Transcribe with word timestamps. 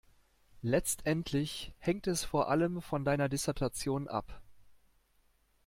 Letztendlich 0.63 1.73
hängt 1.77 2.07
es 2.07 2.23
vor 2.25 2.49
allem 2.49 2.81
von 2.81 3.05
deiner 3.05 3.29
Dissertation 3.29 4.07
ab. 4.07 4.41